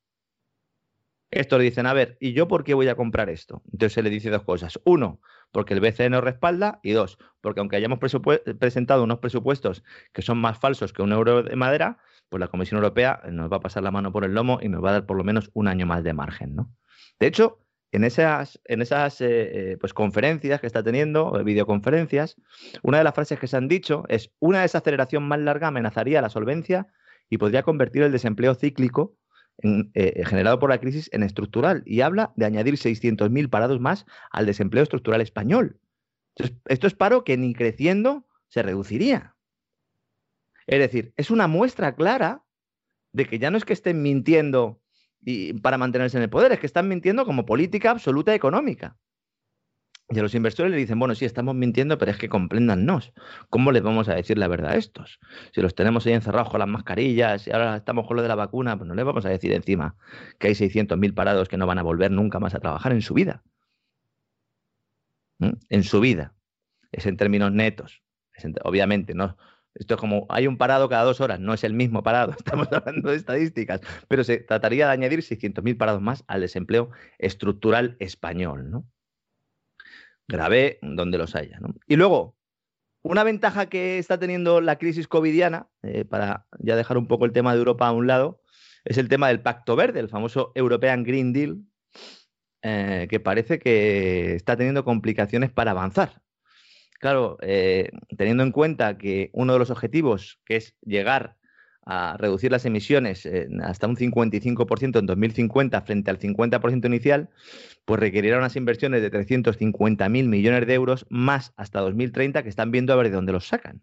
[1.33, 3.63] Estos dicen, a ver, ¿y yo por qué voy a comprar esto?
[3.65, 4.79] Entonces se le dice dos cosas.
[4.85, 5.19] Uno,
[5.51, 6.79] porque el BCE nos respalda.
[6.83, 7.99] Y dos, porque aunque hayamos
[8.59, 11.97] presentado unos presupuestos que son más falsos que un euro de madera,
[12.29, 14.83] pues la Comisión Europea nos va a pasar la mano por el lomo y nos
[14.83, 16.55] va a dar por lo menos un año más de margen.
[16.55, 16.71] ¿no?
[17.19, 17.59] De hecho,
[17.91, 19.27] en esas, en esas eh,
[19.71, 22.35] eh, pues conferencias que está teniendo, videoconferencias,
[22.81, 26.29] una de las frases que se han dicho es una desaceleración más larga amenazaría la
[26.29, 26.87] solvencia
[27.29, 29.15] y podría convertir el desempleo cíclico
[29.63, 31.83] generado por la crisis en estructural.
[31.85, 35.79] Y habla de añadir 600.000 parados más al desempleo estructural español.
[36.65, 39.35] esto es paro que ni creciendo se reduciría.
[40.67, 42.43] Es decir, es una muestra clara
[43.11, 44.79] de que ya no es que estén mintiendo
[45.25, 48.97] y para mantenerse en el poder, es que están mintiendo como política absoluta económica.
[50.09, 53.13] Y a los inversores le dicen, bueno, sí, estamos mintiendo, pero es que compréndannos.
[53.49, 55.19] ¿Cómo les vamos a decir la verdad a estos?
[55.53, 58.35] Si los tenemos ahí encerrados con las mascarillas y ahora estamos con lo de la
[58.35, 59.95] vacuna, pues no les vamos a decir encima
[60.39, 63.13] que hay 600.000 parados que no van a volver nunca más a trabajar en su
[63.13, 63.43] vida.
[65.39, 65.51] ¿Mm?
[65.69, 66.35] En su vida.
[66.91, 68.03] Es en términos netos.
[68.63, 69.37] obviamente, no,
[69.73, 72.71] Esto es como hay un parado cada dos horas, no es el mismo parado, estamos
[72.71, 78.69] hablando de estadísticas, pero se trataría de añadir 600.000 parados más al desempleo estructural español,
[78.69, 78.85] ¿no?
[80.27, 81.75] Grave donde los haya, ¿no?
[81.87, 82.35] Y luego,
[83.01, 87.33] una ventaja que está teniendo la crisis covidiana, eh, para ya dejar un poco el
[87.33, 88.41] tema de Europa a un lado,
[88.85, 91.57] es el tema del Pacto Verde, el famoso European Green Deal,
[92.61, 96.21] eh, que parece que está teniendo complicaciones para avanzar.
[96.99, 101.35] Claro, eh, teniendo en cuenta que uno de los objetivos, que es llegar
[101.85, 103.27] a reducir las emisiones
[103.61, 107.29] hasta un 55% en 2050 frente al 50% inicial,
[107.85, 112.93] pues requerirá unas inversiones de 350.000 millones de euros más hasta 2030 que están viendo
[112.93, 113.81] a ver de dónde los sacan.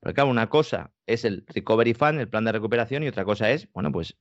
[0.00, 3.50] Porque claro, una cosa es el Recovery Fund, el plan de recuperación, y otra cosa
[3.50, 4.16] es, bueno, pues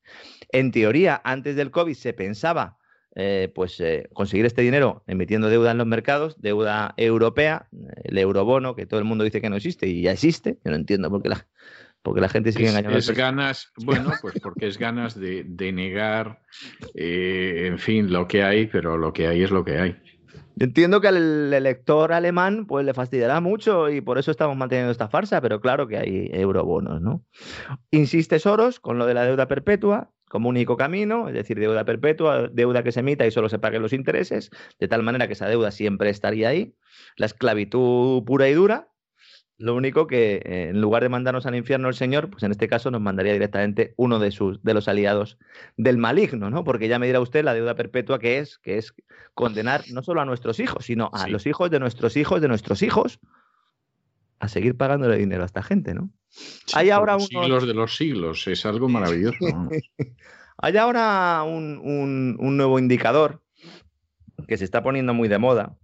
[0.52, 2.78] en teoría antes del COVID se pensaba
[3.20, 7.68] eh, pues eh, conseguir este dinero emitiendo deuda en los mercados, deuda europea,
[8.04, 10.60] el eurobono, que todo el mundo dice que no existe y ya existe.
[10.64, 11.48] Yo no entiendo por qué la,
[12.08, 12.98] porque la gente sigue engañando.
[12.98, 16.42] Es, ganas, bueno, pues porque es ganas de, negar,
[16.96, 19.96] eh, en fin, lo que hay, pero lo que hay es lo que hay.
[20.56, 24.92] Yo entiendo que al elector alemán pues le fastidiará mucho y por eso estamos manteniendo
[24.92, 27.24] esta farsa, pero claro que hay eurobonos, ¿no?
[27.92, 32.48] Insiste Soros con lo de la deuda perpetua, como único camino, es decir, deuda perpetua,
[32.48, 35.48] deuda que se emita y solo se paguen los intereses, de tal manera que esa
[35.48, 36.76] deuda siempre estaría ahí.
[37.18, 38.90] La esclavitud pura y dura.
[39.60, 42.68] Lo único que eh, en lugar de mandarnos al infierno el Señor, pues en este
[42.68, 45.38] caso nos mandaría directamente uno de sus de los aliados
[45.78, 46.64] del maligno, ¿no?
[46.64, 48.94] Porque ya me dirá usted la deuda perpetua que es, que es
[49.34, 52.84] condenar no solo a nuestros hijos, sino a los hijos de nuestros hijos de nuestros
[52.84, 53.20] hijos
[54.40, 56.12] a seguir pagándole dinero a esta gente, ¿no?
[56.74, 57.28] Hay ahora unos...
[57.28, 59.38] siglos de los siglos, es algo maravilloso.
[60.60, 63.42] Hay ahora un, nuevo indicador
[64.48, 65.78] que se está poniendo muy de moda,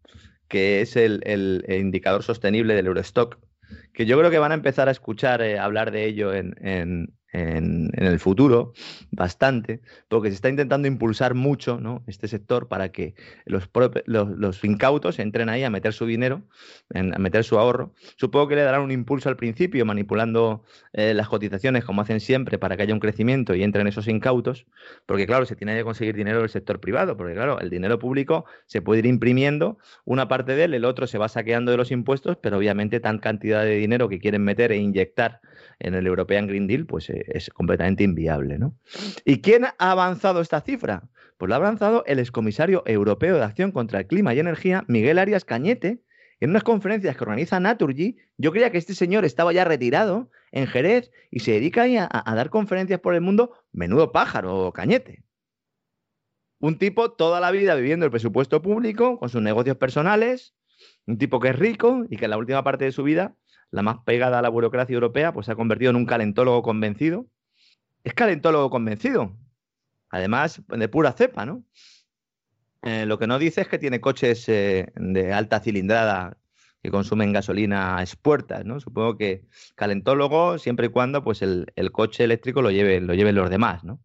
[0.47, 3.37] que es el, indicador sostenible del Eurostock,
[3.93, 7.17] que yo creo que van a empezar a escuchar eh, hablar de ello en, en,
[7.33, 8.73] el futuro
[9.11, 12.03] bastante, porque se está intentando impulsar mucho ¿no?
[12.05, 13.15] este sector para que
[13.45, 13.69] los,
[14.05, 16.43] los, incautos entren ahí a meter su dinero,
[16.93, 17.93] a meter su ahorro.
[18.17, 22.59] Supongo que le darán un impulso al principio manipulando eh, las cotizaciones como hacen siempre
[22.59, 24.67] para que haya un crecimiento y entren esos incautos,
[25.07, 28.45] porque claro, se tiene que conseguir dinero del sector privado, porque claro, el dinero público
[28.67, 31.91] se puede ir imprimiendo una parte de él, el otro se va saqueando de los
[31.91, 35.41] impuestos, pero obviamente tan cantidad de dinero que quieren meter e inyectar
[35.79, 38.57] en el European Green Deal, pues eh, es completamente inviable.
[38.57, 38.75] ¿no?
[39.25, 41.09] ¿Y quién ha avanzado esta cifra?
[41.37, 45.19] Pues lo ha avanzado el excomisario europeo de Acción contra el Clima y Energía, Miguel
[45.19, 46.01] Arias Cañete,
[46.39, 48.17] en unas conferencias que organiza Naturgy.
[48.37, 52.35] Yo creía que este señor estaba ya retirado en Jerez y se dedica a, a
[52.35, 53.53] dar conferencias por el mundo.
[53.71, 55.23] Menudo pájaro, Cañete.
[56.59, 60.55] Un tipo toda la vida viviendo el presupuesto público, con sus negocios personales,
[61.05, 63.35] un tipo que es rico y que en la última parte de su vida
[63.73, 67.25] la más pegada a la burocracia europea, pues se ha convertido en un calentólogo convencido.
[68.03, 69.35] Es calentólogo convencido.
[70.09, 71.63] Además, de pura cepa, ¿no?
[72.83, 76.37] Eh, lo que no dice es que tiene coches eh, de alta cilindrada
[76.83, 78.79] que consumen gasolina a expuertas, ¿no?
[78.79, 83.49] Supongo que calentólogo siempre y cuando pues el, coche eléctrico lo, lleve, lo lleven los
[83.49, 83.99] demás, ¿no?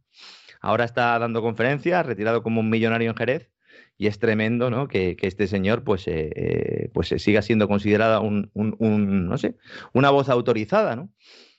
[0.63, 3.51] Ahora está dando conferencias, retirado como un millonario en Jerez,
[3.99, 4.87] y es tremendo ¿no?
[4.87, 10.95] que, este señor pues, eh, eh, pues siga siendo considerada una voz autorizada.
[10.95, 11.11] ¿no?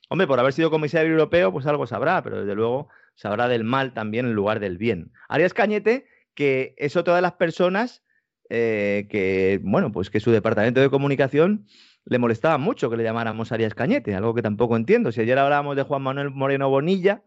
[0.10, 3.94] Hombre, por haber sido comisario europeo, pues algo sabrá, pero desde luego sabrá del mal
[3.94, 5.12] también en lugar del bien.
[5.28, 8.04] Arias Cañete, que es otra de las personas
[8.50, 11.68] eh, que, bueno, pues que su departamento de comunicación
[12.06, 15.12] le molestaba mucho que le llamáramos Arias Cañete, algo que tampoco entiendo.
[15.12, 17.22] Si ayer hablábamos de Juan Manuel Moreno Bonilla,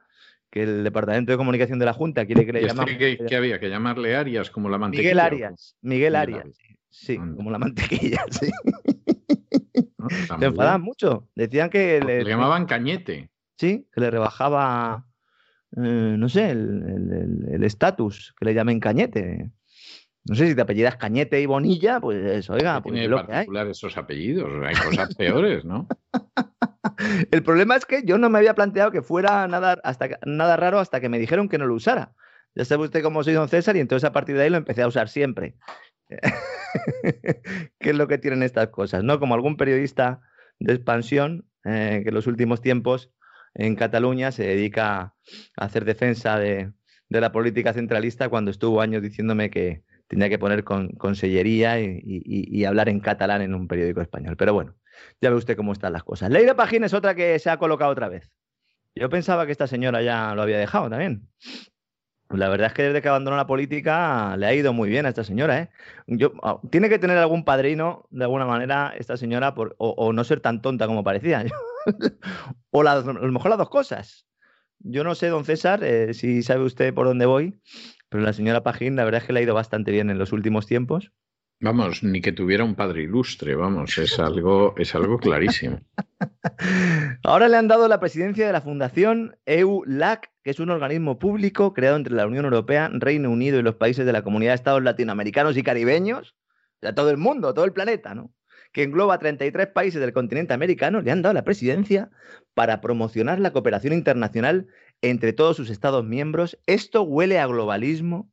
[0.52, 2.84] que el Departamento de Comunicación de la Junta quiere que le llamemos...
[2.84, 3.58] ¿Qué, había?
[3.58, 5.08] ¿Que llamarle Arias como la mantequilla?
[5.08, 6.46] Miguel Arias, Miguel Arias,
[6.90, 8.50] sí, como la mantequilla, sí.
[10.38, 12.00] Se enfadaban mucho, decían que...
[12.00, 13.30] Le, llamaban Cañete.
[13.56, 15.06] Sí, que le rebajaba,
[15.74, 19.50] eh, no sé, el estatus, que le llamen Cañete.
[20.24, 23.96] No sé si te apellidas Cañete y Bonilla, pues oiga, pues tiene lo particular esos
[23.96, 25.88] apellidos, hay cosas peores, ¿no?
[27.30, 30.78] El problema es que yo no me había planteado que fuera nada, hasta, nada raro
[30.78, 32.12] hasta que me dijeron que no lo usara.
[32.54, 34.82] Ya sabe usted cómo soy don César y entonces a partir de ahí lo empecé
[34.82, 35.56] a usar siempre.
[37.80, 39.02] ¿Qué es lo que tienen estas cosas?
[39.02, 39.18] ¿No?
[39.18, 40.20] Como algún periodista
[40.58, 43.10] de expansión eh, que en los últimos tiempos
[43.54, 45.14] en Cataluña se dedica a
[45.56, 46.72] hacer defensa de,
[47.08, 49.82] la política centralista cuando estuvo años diciéndome que
[50.12, 54.36] tenía que poner con, consellería y hablar en catalán en un periódico español.
[54.36, 54.74] Pero bueno,
[55.22, 56.30] ya ve usted cómo están las cosas.
[56.30, 58.30] Leire Pajín es otra que se ha colocado otra vez.
[58.94, 61.28] Yo pensaba que esta señora ya lo había dejado también.
[62.28, 65.08] La verdad es que desde que abandonó la política le ha ido muy bien a
[65.08, 65.60] esta señora.
[65.60, 65.70] ¿eh?
[66.42, 70.60] Ah, tiene que tener algún padrino, de alguna manera, esta señora, o, no ser tan
[70.60, 71.44] tonta como parecía.
[72.70, 74.26] o a lo mejor las dos cosas.
[74.84, 77.60] Yo no sé, don César, eh, si sabe usted por dónde voy,
[78.08, 80.32] pero la señora Pajín, la verdad es que le ha ido bastante bien en los
[80.32, 81.12] últimos tiempos.
[81.60, 85.78] Vamos, ni que tuviera un padre ilustre, vamos, es algo, es algo clarísimo.
[87.22, 91.72] Ahora le han dado la presidencia de la Fundación EULAC, que es un organismo público
[91.72, 94.82] creado entre la Unión Europea, Reino Unido y los países de la Comunidad de Estados
[94.82, 96.34] Latinoamericanos y Caribeños,
[96.78, 98.34] o sea, todo el mundo, todo el planeta, ¿no?
[98.72, 102.10] Que engloba 33 países del continente americano, le han dado la presidencia
[102.54, 104.66] para promocionar la cooperación internacional
[105.02, 106.58] entre todos sus Estados miembros.
[106.66, 108.30] Esto huele a globalismo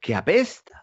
[0.00, 0.82] que apesta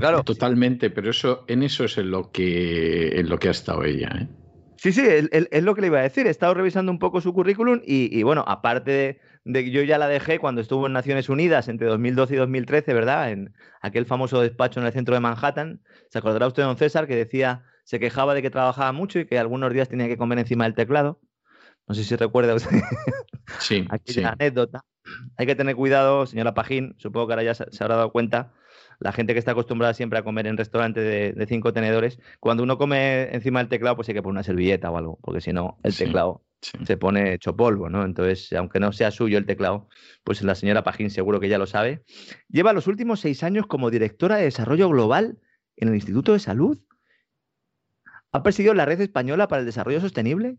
[0.00, 3.84] claro, Totalmente, pero eso, en eso es en lo que, en lo que ha estado
[3.84, 4.10] ella.
[4.20, 4.28] ¿eh?
[4.76, 6.26] Sí, sí, es, lo que le iba a decir.
[6.26, 10.38] He estado revisando un poco su currículum y, bueno, aparte de, yo ya la dejé
[10.38, 13.30] cuando estuvo en Naciones Unidas entre 2012 y 2013, ¿verdad?
[13.30, 15.82] En aquel famoso despacho en el centro de Manhattan.
[16.08, 19.38] ¿Se acordará usted, don César, que decía, se quejaba de que trabajaba mucho y que
[19.38, 21.20] algunos días tenía que comer encima del teclado?
[21.86, 22.70] No sé si recuerda usted
[23.60, 24.84] sí, aquella anécdota.
[25.36, 28.54] Hay que tener cuidado, señora Pajín, supongo que ahora ya se habrá dado cuenta
[29.00, 32.78] la gente que está acostumbrada siempre a comer en restaurantes de, cinco tenedores, cuando uno
[32.78, 35.78] come encima del teclado, pues hay que poner una servilleta o algo, porque si no,
[35.82, 36.42] el teclado
[36.84, 38.04] se pone hecho polvo, ¿no?
[38.04, 39.88] Entonces, aunque no sea suyo el teclado,
[40.22, 42.04] pues la señora Pajín seguro que ya lo sabe.
[42.48, 45.38] Lleva los últimos seis años como directora de desarrollo global
[45.76, 46.78] en el Instituto de Salud.
[48.32, 50.58] Ha presidido la Red Española para el Desarrollo Sostenible.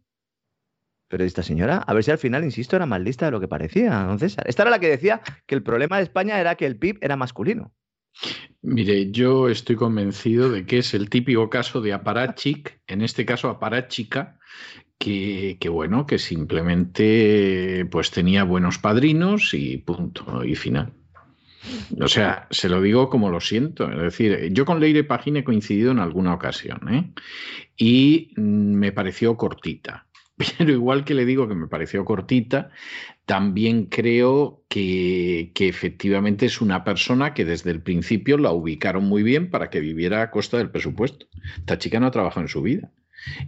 [1.07, 3.47] Pero esta señora, a ver si al final, insisto, era más lista de lo que
[3.47, 4.45] parecía, don César.
[4.47, 7.15] Esta era la que decía que el problema de España era que el PIB era
[7.15, 7.73] masculino.
[8.61, 13.49] Mire, yo estoy convencido de que es el típico caso de aparachic, en este caso
[13.49, 14.39] aparachica,
[14.97, 20.93] que, que, bueno, que simplemente pues tenía buenos padrinos y punto, y final.
[21.99, 23.91] O sea, se lo digo como lo siento.
[23.91, 27.11] Es decir, yo con Leire Pagine he coincidido en alguna ocasión ¿eh?
[27.77, 30.07] y me pareció cortita.
[30.57, 32.71] Pero igual que le digo que me pareció cortita,
[33.25, 39.49] también creo que, efectivamente es una persona que desde el principio la ubicaron muy bien
[39.49, 41.27] para que viviera a costa del presupuesto.
[41.57, 42.91] Esta chica no ha trabajado en su vida.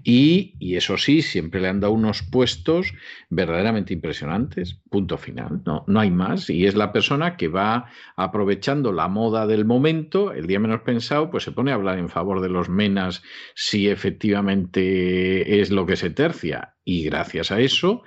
[0.03, 2.93] Y, eso sí, siempre le han dado unos puestos
[3.29, 4.79] verdaderamente impresionantes.
[4.89, 5.61] Punto final.
[5.65, 6.49] No, no hay más.
[6.49, 7.85] Y es la persona que va
[8.15, 12.09] aprovechando la moda del momento, el día menos pensado, pues se pone a hablar en
[12.09, 13.23] favor de los menas
[13.55, 16.75] si efectivamente es lo que se tercia.
[16.83, 18.03] Y gracias a eso,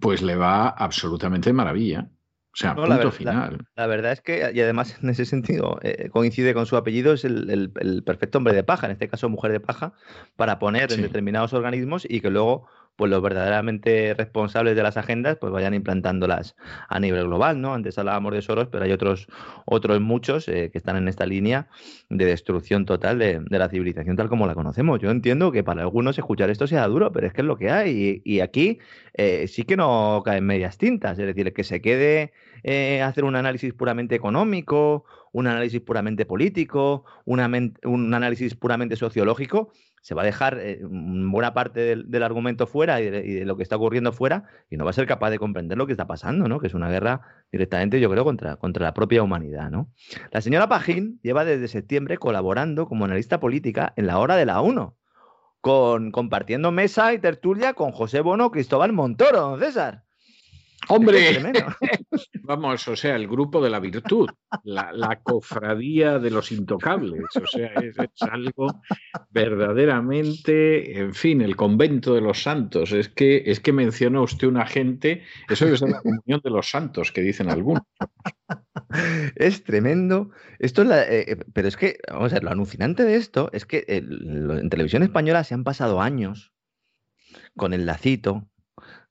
[0.00, 2.08] pues le va absolutamente maravilla.
[2.52, 3.66] O sea, punto final.
[3.76, 7.24] La, verdad es que, y además en ese sentido eh, coincide con su apellido, es
[7.24, 7.72] el,
[8.04, 9.94] perfecto hombre de paja, en este caso mujer de paja,
[10.36, 15.36] para poner en determinados organismos y que luego pues los verdaderamente responsables de las agendas
[15.40, 16.56] pues vayan implantándolas
[16.88, 17.74] a nivel global, ¿no?
[17.74, 19.26] Antes hablábamos de Soros, pero hay otros,
[19.64, 21.68] otros muchos eh, que están en esta línea
[22.10, 25.00] de destrucción total de, la civilización tal como la conocemos.
[25.00, 27.70] Yo entiendo que para algunos escuchar esto sea duro, pero es que es lo que
[27.70, 28.22] hay.
[28.24, 28.78] Y, aquí
[29.14, 33.36] eh, sí que no caen medias tintas, es decir, que se quede eh, hacer un
[33.36, 39.72] análisis puramente económico, un análisis puramente político, un análisis puramente sociológico,
[40.02, 43.76] se va a dejar eh, buena parte del, argumento fuera y de, lo que está
[43.76, 46.58] ocurriendo fuera y no va a ser capaz de comprender lo que está pasando, ¿no?
[46.58, 49.92] Que es una guerra directamente, yo creo, contra, contra la propia humanidad, ¿no?
[50.32, 54.60] La señora Pajín lleva desde septiembre colaborando como analista política en la hora de la
[54.60, 54.96] UNO,
[55.60, 60.02] con, compartiendo mesa y tertulia con José Bono, Cristóbal Montoro, don César.
[60.88, 61.40] Hombre,
[62.42, 64.28] vamos, o sea, el grupo de la virtud,
[64.64, 68.82] la, cofradía de los intocables, o sea, es, algo
[69.30, 72.92] verdaderamente, en fin, el convento de los santos.
[72.92, 77.12] Es que, es que menciona usted una gente, eso es la comunión de los santos
[77.12, 77.82] que dicen algunos.
[79.36, 80.30] Es tremendo.
[80.58, 83.84] Esto eh, eh, pero es que, vamos a ver, lo alucinante de esto es que
[83.88, 86.52] en televisión española se han pasado años
[87.56, 88.48] con el lacito,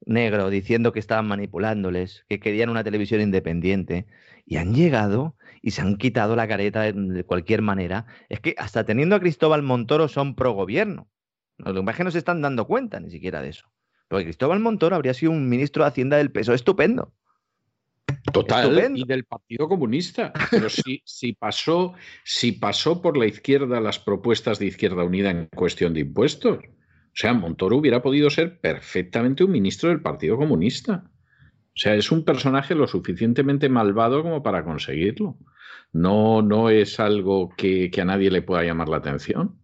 [0.05, 4.07] negro diciendo que estaban manipulándoles, que querían una televisión independiente,
[4.45, 8.05] y han llegado y se han quitado la careta de, cualquier manera.
[8.29, 11.07] Es que hasta teniendo a Cristóbal Montoro son pro gobierno.
[11.57, 13.71] Los que no se están dando cuenta ni siquiera de eso.
[14.07, 17.13] Porque Cristóbal Montoro habría sido un ministro de Hacienda del peso estupendo.
[18.33, 20.33] Total, y del Partido Comunista.
[20.49, 25.47] Pero si, si, pasó, si pasó por la izquierda las propuestas de Izquierda Unida en
[25.47, 26.59] cuestión de impuestos.
[27.13, 31.03] O sea, Montoro hubiera podido ser perfectamente un ministro del Partido Comunista.
[31.73, 35.37] O sea, es un personaje lo suficientemente malvado como para conseguirlo.
[35.93, 39.57] No, no es algo que, a nadie le pueda llamar la atención.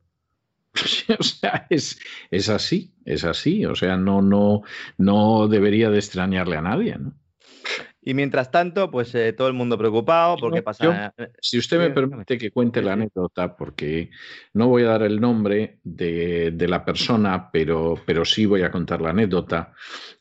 [1.20, 3.66] O sea, es, es, así, es así.
[3.66, 4.62] O sea, no, no,
[4.98, 6.98] no debería de extrañarle a nadie.
[6.98, 7.14] ¿no?
[8.08, 11.14] Y mientras tanto, pues eh, todo el mundo preocupado porque pasa.
[11.18, 14.12] Eh, si usted me permite que cuente la anécdota, porque
[14.54, 19.02] no voy a dar el nombre de, la persona, pero, pero sí voy a contar
[19.02, 19.74] la anécdota.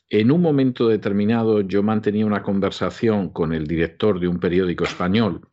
[0.09, 5.47] En un momento determinado, yo mantenía una conversación con el director de un periódico español,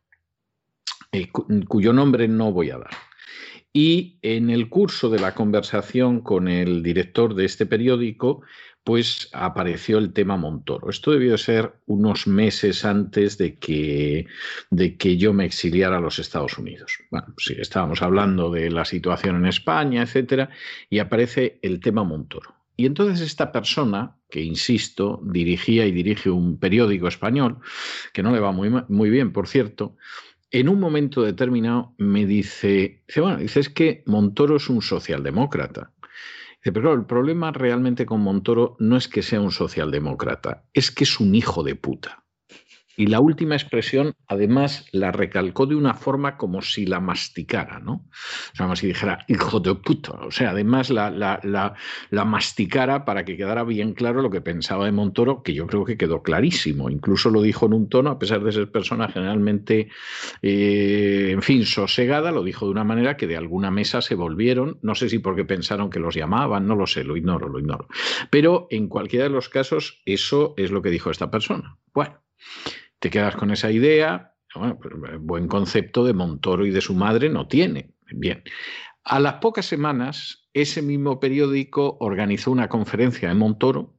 [1.13, 1.29] eh,
[1.69, 2.91] cuyo nombre no voy a dar.
[3.71, 8.41] Y en el curso de la conversación con el director de este periódico,
[8.85, 10.91] pues apareció el tema Montoro.
[10.91, 14.27] Esto debió ser unos meses antes de que,
[14.69, 16.99] de que yo me exiliara a los Estados Unidos.
[17.09, 20.51] Bueno, sí, estábamos hablando de la situación en España, etcétera,
[20.87, 22.53] y aparece el tema Montoro.
[22.77, 27.57] Y entonces esta persona, que insisto, dirigía y dirige un periódico español,
[28.13, 29.95] que no le va muy, muy bien, por cierto,
[30.51, 35.91] en un momento determinado me dice, dice, bueno, dice, que Montoro es un socialdemócrata.
[36.73, 41.19] Pero el problema realmente con Montoro no es que sea un socialdemócrata, es que es
[41.19, 42.24] un hijo de puta.
[42.97, 47.93] Y la última expresión, además, la recalcó de una forma como si la masticara, ¿no?
[47.93, 50.11] O sea, como si dijera, hijo de puta.
[50.11, 54.85] O sea, además la, la, la, masticara para que quedara bien claro lo que pensaba
[54.85, 56.89] de Montoro, que yo creo que quedó clarísimo.
[56.89, 59.89] Incluso lo dijo en un tono, a pesar de ser persona generalmente,
[60.41, 64.79] eh, en fin, sosegada, lo dijo de una manera que de alguna mesa se volvieron.
[64.81, 67.87] No sé si porque pensaron que los llamaban, no lo sé, lo ignoro, lo ignoro.
[68.29, 71.77] Pero en cualquiera de los casos, eso es lo que dijo esta persona.
[71.93, 72.25] Bueno
[73.05, 76.95] te quedas con esa idea, bueno, pues, eh, buen concepto de Montoro y de su
[76.95, 77.91] madre no tiene.
[78.09, 78.41] Bien.
[79.03, 83.93] A las pocas semanas, ese mismo periódico organizó una conferencia en Montoro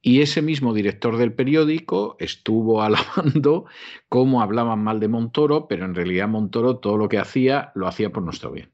[0.00, 3.64] y ese mismo director del periódico estuvo alabando
[4.08, 8.10] cómo hablaban mal de Montoro, pero en realidad Montoro todo lo que hacía lo hacía
[8.10, 8.70] por nuestro bien.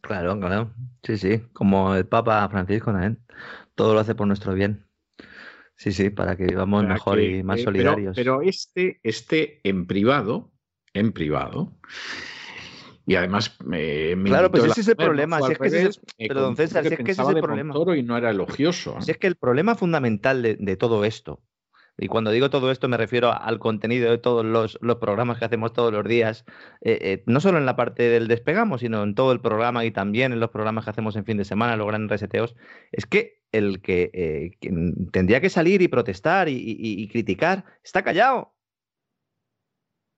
[0.00, 0.72] Claro, claro.
[1.04, 1.40] Sí, sí.
[1.52, 3.20] Como el Papa Francisco también.
[3.76, 4.88] Todo lo hace por nuestro bien.
[5.76, 8.14] Sí, sí, para que vivamos mejor y más eh, solidarios.
[8.14, 10.52] Pero, este, este en privado,
[10.94, 11.76] en privado,
[13.04, 15.40] y además me, Claro, pues ese es el problema.
[15.40, 17.74] Si es que ese pero don César, si es que ese es el problema.
[17.96, 19.00] y no era elogioso.
[19.00, 21.42] Si es que el problema fundamental de, todo esto,
[21.98, 25.72] y cuando digo todo esto me refiero al contenido de todos los, programas que hacemos
[25.72, 26.44] todos los días,
[26.80, 29.90] eh, eh, no solo en la parte del despegamos, sino en todo el programa y
[29.90, 32.56] también en los programas que hacemos en fin de semana, los grandes reseteos,
[32.92, 34.68] es que el que, eh,
[35.12, 38.54] tendría que salir y protestar y, criticar, está callado.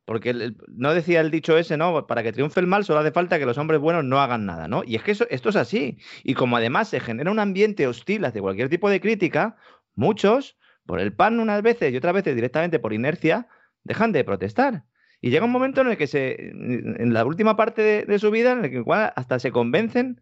[0.06, 2.06] Porque no decía el dicho ese, ¿no?
[2.06, 4.68] Para que triunfe el mal solo hace falta que los hombres buenos no hagan nada,
[4.68, 4.82] ¿no?
[4.84, 5.98] Y es que esto es así.
[6.22, 9.56] Y como además se genera un ambiente hostil hacia cualquier tipo de crítica,
[9.94, 13.48] muchos, por el pan unas veces y otras veces directamente por inercia,
[13.84, 14.84] dejan de protestar.
[15.20, 18.52] Y llega un momento en el que se, en la última parte de, su vida,
[18.52, 18.84] en el que
[19.16, 20.20] hasta se convencen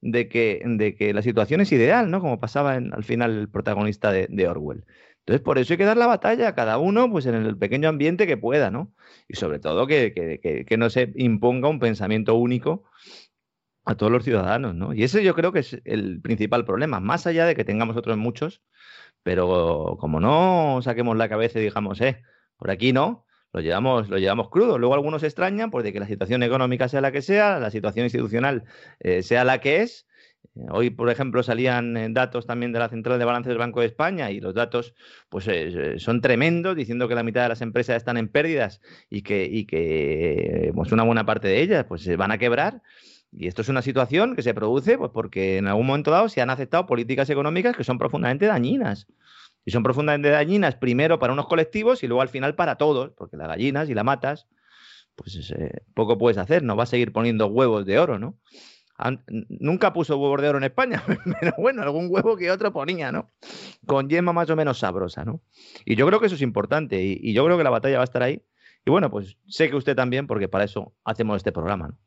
[0.00, 2.20] de que, de que la situación es ideal, ¿no?
[2.20, 4.84] Como pasaba en, al final el protagonista de, Orwell.
[5.20, 7.88] Entonces, por eso hay que dar la batalla a cada uno, pues en el pequeño
[7.88, 8.92] ambiente que pueda, ¿no?
[9.26, 12.84] Y sobre todo que, que, no se imponga un pensamiento único
[13.84, 14.94] a todos los ciudadanos, ¿no?
[14.94, 18.18] Y ese yo creo que es el principal problema, más allá de que tengamos otros
[18.18, 18.62] muchos,
[19.24, 22.22] pero como no saquemos la cabeza y digamos, eh,
[22.56, 24.78] por aquí no, lo llevamos, lo llevamos crudo.
[24.78, 27.70] Luego algunos se extrañan pues, de que la situación económica sea la que sea, la
[27.70, 28.64] situación institucional
[28.98, 30.08] eh, sea la que es.
[30.56, 33.78] Eh, hoy, por ejemplo, salían eh, datos también de la Central de Balance del Banco
[33.80, 34.94] de España y los datos
[35.28, 35.48] pues,
[35.98, 39.66] son tremendos, diciendo que la mitad de las empresas están en pérdidas y que, y
[39.66, 42.82] que pues, una buena parte de ellas pues, se van a quebrar.
[43.36, 46.40] Y esto es una situación que se produce pues, porque en algún momento dado se
[46.40, 49.08] han aceptado políticas económicas que son profundamente dañinas
[49.64, 53.36] y son profundamente dañinas primero para unos colectivos y luego al final para todos, porque
[53.36, 54.46] las gallinas y la matas,
[55.16, 58.38] pues eh, poco puedes hacer, no vas a seguir poniendo huevos de oro, ¿no?
[59.48, 61.02] nunca puso huevos de oro en España,
[61.40, 63.32] pero bueno, algún huevo que otro ponía, ¿no?
[63.86, 65.42] Con yema más o menos sabrosa, ¿no?
[65.84, 68.02] Y yo creo que eso es importante y, y yo creo que la batalla va
[68.02, 68.40] a estar ahí.
[68.86, 71.98] Y bueno, pues sé que usted también, porque para eso hacemos este programa, ¿no?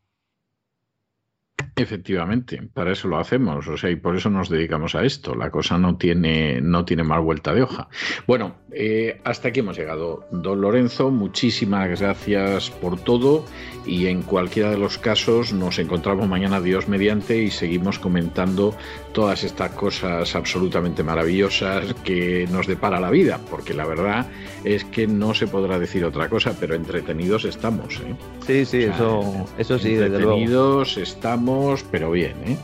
[1.78, 5.36] Efectivamente, para eso lo hacemos, o sea, y por eso nos dedicamos a esto.
[5.36, 7.88] La cosa no tiene, no tiene más vuelta de hoja.
[8.26, 10.26] Bueno, eh, hasta aquí hemos llegado.
[10.32, 13.46] Don Lorenzo, muchísimas gracias por todo
[13.86, 18.76] y en cualquiera de los casos nos encontramos mañana Dios mediante y seguimos comentando
[19.14, 24.28] todas estas cosas absolutamente maravillosas que nos depara la vida, porque la verdad
[24.76, 27.96] es que no se podrá decir otra cosa, pero entretenidos estamos.
[27.96, 28.16] ¿eh?
[28.46, 30.34] Sí, sí, eso, eso sí, desde luego.
[30.34, 32.58] Entretenidos estamos pero bien, ¿eh?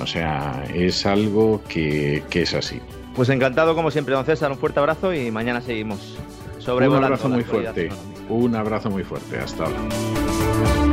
[0.00, 2.80] O sea, es algo que, es así.
[3.14, 6.16] Pues encantado como siempre, don César, un fuerte abrazo y mañana seguimos
[6.58, 7.88] sobre Un abrazo muy fuerte,
[8.28, 10.85] un abrazo muy fuerte, hasta ahora.